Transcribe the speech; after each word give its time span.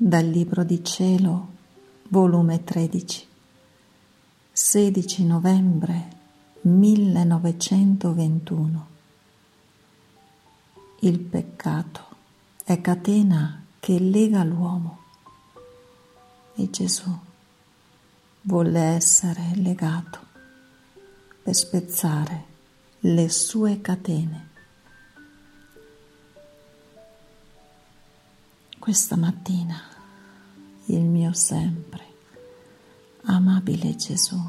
Dal 0.00 0.26
Libro 0.26 0.62
di 0.62 0.84
Cielo, 0.84 1.48
volume 2.10 2.62
13, 2.62 3.26
16 4.52 5.24
novembre 5.24 6.08
1921. 6.60 8.86
Il 11.00 11.18
peccato 11.18 12.06
è 12.62 12.80
catena 12.80 13.64
che 13.80 13.98
lega 13.98 14.44
l'uomo 14.44 15.00
e 16.54 16.70
Gesù 16.70 17.12
volle 18.42 18.80
essere 18.80 19.50
legato 19.56 20.20
per 21.42 21.56
spezzare 21.56 22.44
le 23.00 23.28
sue 23.28 23.80
catene. 23.80 24.47
Questa 28.88 29.16
mattina 29.16 29.78
il 30.86 31.02
mio 31.02 31.34
sempre 31.34 32.06
amabile 33.24 33.94
Gesù 33.96 34.40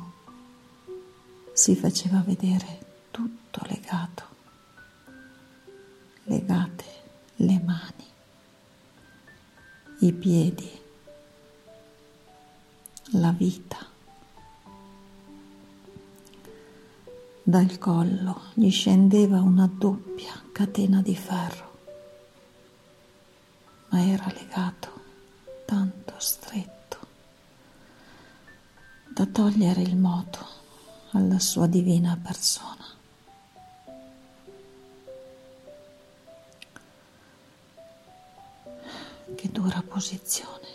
si 1.51 1.75
faceva 1.75 2.23
vedere 2.25 3.07
tutto 3.11 3.59
legato, 3.67 4.23
legate 6.23 6.85
le 7.35 7.61
mani, 7.61 8.05
i 9.99 10.13
piedi, 10.13 10.71
la 13.11 13.31
vita. 13.31 13.85
Dal 17.43 17.77
collo 17.77 18.43
gli 18.53 18.71
scendeva 18.71 19.41
una 19.41 19.69
doppia 19.69 20.31
catena 20.53 21.01
di 21.01 21.15
ferro 21.17 21.68
era 24.11 24.25
legato 24.33 24.87
tanto 25.65 26.13
stretto 26.17 26.97
da 29.07 29.25
togliere 29.27 29.81
il 29.81 29.95
moto 29.95 30.45
alla 31.11 31.37
sua 31.39 31.67
divina 31.67 32.17
persona. 32.21 32.85
Che 39.35 39.49
dura 39.51 39.83
posizione. 39.87 40.67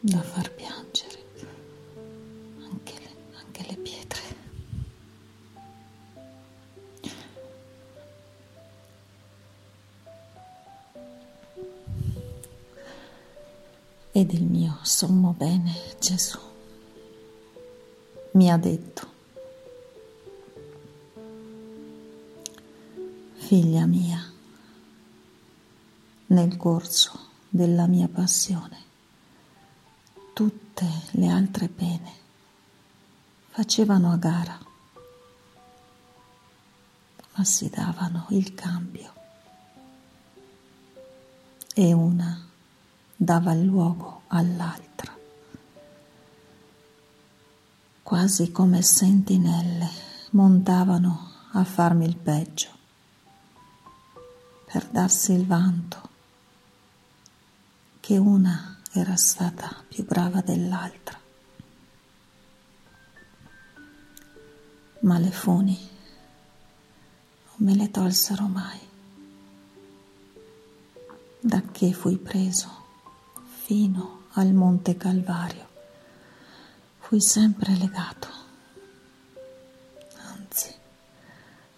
Da 0.00 0.22
far 0.22 0.47
ed 14.18 14.32
il 14.32 14.42
mio 14.42 14.80
sommo 14.82 15.32
bene 15.32 15.94
Gesù. 16.00 16.40
Mi 18.32 18.50
ha 18.50 18.56
detto, 18.56 19.06
figlia 23.34 23.86
mia, 23.86 24.20
nel 26.26 26.56
corso 26.56 27.26
della 27.48 27.86
mia 27.86 28.08
passione, 28.08 28.82
tutte 30.32 30.84
le 31.12 31.28
altre 31.28 31.68
pene 31.68 32.12
facevano 33.50 34.10
a 34.10 34.16
gara, 34.16 34.58
ma 37.34 37.44
si 37.44 37.70
davano 37.70 38.26
il 38.30 38.52
cambio. 38.54 39.12
E 41.72 41.92
una 41.92 42.46
dava 43.20 43.52
luogo 43.52 44.17
all'altra, 44.28 45.16
quasi 48.02 48.50
come 48.50 48.82
sentinelle 48.82 49.88
montavano 50.30 51.32
a 51.52 51.64
farmi 51.64 52.06
il 52.06 52.16
peggio, 52.16 52.68
per 54.64 54.86
darsi 54.86 55.32
il 55.32 55.46
vanto 55.46 56.08
che 58.00 58.16
una 58.16 58.78
era 58.92 59.16
stata 59.16 59.84
più 59.86 60.04
brava 60.04 60.40
dell'altra. 60.40 61.18
Ma 65.00 65.18
le 65.18 65.30
funi 65.30 65.78
non 67.46 67.56
me 67.56 67.74
le 67.74 67.90
tolsero 67.90 68.46
mai, 68.46 68.80
da 71.40 71.62
che 71.70 71.92
fui 71.92 72.18
preso 72.18 72.86
fino 73.64 74.17
al 74.40 74.52
Monte 74.52 74.96
Calvario. 74.96 75.66
Fui 76.98 77.20
sempre 77.20 77.74
legato, 77.74 78.28
anzi 80.16 80.72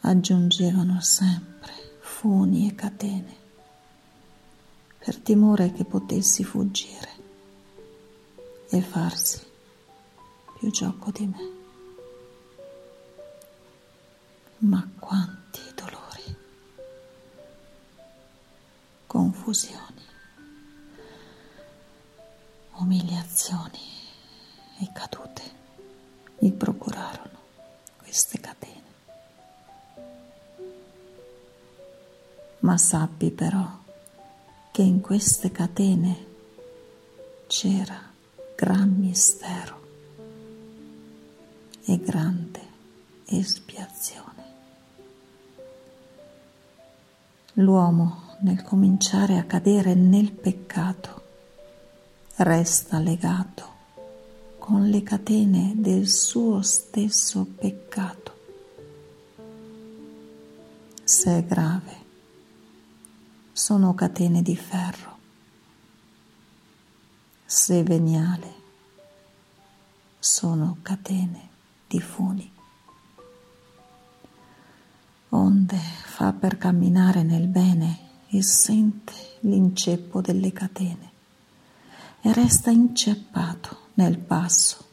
aggiungevano 0.00 1.00
sempre 1.00 1.72
funi 2.00 2.68
e 2.68 2.74
catene 2.74 3.36
per 4.98 5.16
timore 5.18 5.72
che 5.72 5.84
potessi 5.84 6.44
fuggire 6.44 7.08
e 8.68 8.80
farsi 8.82 9.40
più 10.58 10.70
gioco 10.70 11.10
di 11.12 11.26
me. 11.26 11.58
Ma 14.58 14.86
quanti 14.98 15.60
dolori, 15.74 16.36
confusioni 19.06 20.09
umiliazioni 22.90 23.78
e 24.80 24.90
cadute 24.92 25.42
mi 26.40 26.50
procurarono 26.50 27.38
queste 27.98 28.40
catene. 28.40 28.82
Ma 32.60 32.76
sappi 32.76 33.30
però 33.30 33.78
che 34.72 34.82
in 34.82 35.00
queste 35.00 35.52
catene 35.52 36.26
c'era 37.46 38.00
gran 38.56 38.90
mistero 38.98 39.78
e 41.84 41.96
grande 42.00 42.60
espiazione. 43.26 44.44
L'uomo 47.52 48.36
nel 48.40 48.62
cominciare 48.62 49.38
a 49.38 49.44
cadere 49.44 49.94
nel 49.94 50.32
peccato 50.32 51.28
resta 52.42 52.98
legato 52.98 53.68
con 54.58 54.88
le 54.88 55.02
catene 55.02 55.74
del 55.76 56.08
suo 56.08 56.62
stesso 56.62 57.44
peccato. 57.44 58.38
Se 61.04 61.36
è 61.36 61.44
grave, 61.44 61.96
sono 63.52 63.94
catene 63.94 64.40
di 64.40 64.56
ferro. 64.56 65.18
Se 67.44 67.82
veniale, 67.82 68.54
sono 70.18 70.78
catene 70.80 71.48
di 71.86 72.00
funi. 72.00 72.50
Onde 75.28 75.76
fa 75.76 76.32
per 76.32 76.56
camminare 76.56 77.22
nel 77.22 77.48
bene 77.48 78.24
e 78.28 78.42
sente 78.42 79.12
l'inceppo 79.40 80.22
delle 80.22 80.52
catene 80.52 81.09
e 82.22 82.32
resta 82.32 82.70
inceppato 82.70 83.88
nel 83.94 84.18
passo. 84.18 84.88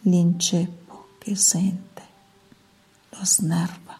L'inceppo 0.00 1.08
che 1.18 1.34
sente 1.36 2.02
lo 3.10 3.24
snerva, 3.24 3.98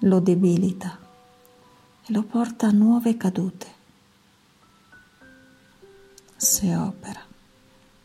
lo 0.00 0.20
debilita 0.20 0.98
e 2.06 2.12
lo 2.12 2.22
porta 2.22 2.68
a 2.68 2.72
nuove 2.72 3.16
cadute. 3.16 3.72
Se 6.36 6.74
opera, 6.74 7.20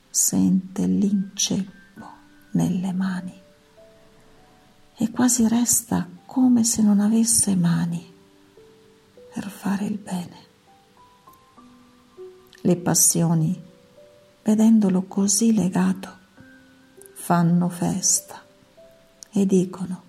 sente 0.10 0.86
l'inceppo 0.86 1.78
nelle 2.52 2.94
mani 2.94 3.42
e 4.96 5.12
quasi 5.12 5.48
resta 5.48 6.08
come 6.26 6.64
se 6.64 6.82
non 6.82 7.00
avesse 7.00 7.56
mani 7.56 8.14
per 9.34 9.50
fare 9.50 9.86
il 9.86 9.98
bene 9.98 10.48
le 12.62 12.76
passioni, 12.76 13.62
vedendolo 14.44 15.04
così 15.04 15.54
legato, 15.54 16.18
fanno 17.14 17.70
festa 17.70 18.42
e 19.32 19.46
dicono, 19.46 20.04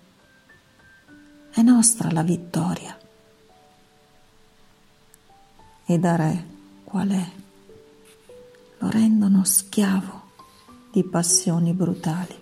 è 1.51 1.61
nostra 1.61 2.11
la 2.11 2.23
vittoria. 2.23 2.97
E 5.85 5.99
da 5.99 6.15
re 6.15 6.45
qual 6.83 7.09
è? 7.09 7.31
Lo 8.79 8.89
rendono 8.89 9.43
schiavo 9.43 10.21
di 10.91 11.03
passioni 11.03 11.73
brutali. 11.73 12.41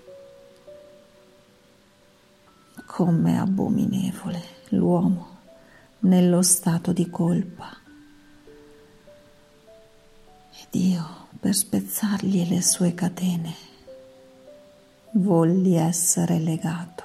com'è 2.99 3.31
abominevole 3.31 4.43
l'uomo 4.71 5.37
nello 5.99 6.41
stato 6.41 6.91
di 6.91 7.09
colpa. 7.09 7.78
Ed 10.71 10.81
io, 10.81 11.27
per 11.39 11.55
spezzargli 11.55 12.47
le 12.47 12.61
sue 12.61 12.93
catene, 12.93 13.55
volli 15.13 15.75
essere 15.75 16.37
legato 16.37 17.03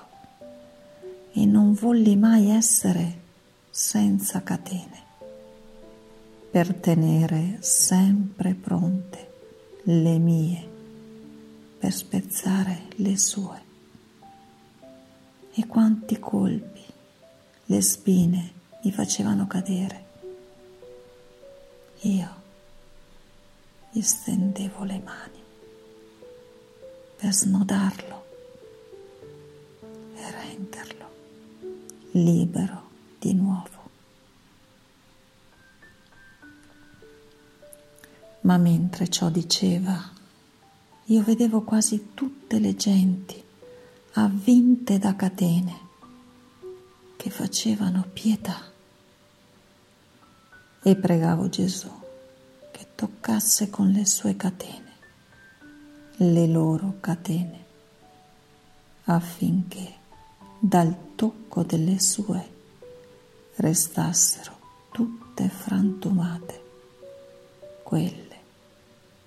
e 1.33 1.47
non 1.47 1.73
volli 1.73 2.15
mai 2.17 2.51
essere 2.51 3.21
senza 3.71 4.43
catene, 4.43 5.03
per 6.51 6.75
tenere 6.75 7.57
sempre 7.61 8.53
pronte 8.53 9.33
le 9.85 10.19
mie, 10.19 10.69
per 11.79 11.93
spezzare 11.93 12.89
le 12.97 13.17
sue. 13.17 13.63
E 15.55 15.67
quanti 15.67 16.19
colpi, 16.19 16.85
le 17.67 17.81
spine 17.81 18.53
mi 18.83 18.93
facevano 18.93 19.47
cadere. 19.47 20.05
Io 22.01 22.43
gli 23.95 24.03
stendevo 24.03 24.83
le 24.83 25.01
mani 25.05 25.41
per 27.15 27.33
snodarlo 27.33 28.25
e 30.17 30.31
renderlo 30.33 31.11
libero 32.11 32.91
di 33.21 33.35
nuovo. 33.35 33.83
Ma 38.41 38.57
mentre 38.59 39.07
ciò 39.07 39.29
diceva, 39.29 40.11
io 41.05 41.23
vedevo 41.23 41.63
quasi 41.63 42.15
tutte 42.15 42.59
le 42.59 42.75
genti 42.75 43.41
avvinte 44.15 44.99
da 44.99 45.15
catene 45.15 45.79
che 47.15 47.31
facevano 47.31 48.05
pietà 48.13 48.61
e 50.83 50.97
pregavo 50.97 51.49
Gesù 51.49 52.03
toccasse 53.25 53.71
con 53.71 53.89
le 53.89 54.05
sue 54.05 54.37
catene, 54.37 54.93
le 56.17 56.47
loro 56.47 56.97
catene, 57.01 57.65
affinché 59.05 59.95
dal 60.59 61.15
tocco 61.15 61.63
delle 61.63 61.99
sue 62.01 62.47
restassero 63.57 64.53
tutte 64.93 65.49
frantumate 65.49 66.63
quelle 67.83 68.41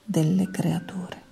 delle 0.03 0.51
creature. 0.51 1.26